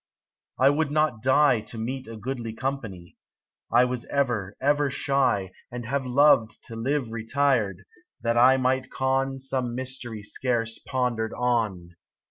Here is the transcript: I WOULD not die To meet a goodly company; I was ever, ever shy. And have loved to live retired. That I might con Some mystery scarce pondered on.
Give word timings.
I 0.57 0.71
WOULD 0.71 0.89
not 0.89 1.21
die 1.21 1.61
To 1.61 1.77
meet 1.77 2.07
a 2.07 2.17
goodly 2.17 2.53
company; 2.53 3.17
I 3.71 3.85
was 3.85 4.05
ever, 4.05 4.55
ever 4.59 4.89
shy. 4.89 5.51
And 5.71 5.85
have 5.85 6.07
loved 6.07 6.57
to 6.63 6.75
live 6.75 7.11
retired. 7.11 7.83
That 8.19 8.35
I 8.35 8.57
might 8.57 8.89
con 8.89 9.37
Some 9.37 9.75
mystery 9.75 10.23
scarce 10.23 10.79
pondered 10.79 11.33
on. 11.37 11.97